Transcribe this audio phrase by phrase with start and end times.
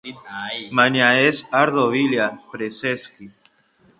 [0.79, 3.29] Baina ez ardo bila, preseski.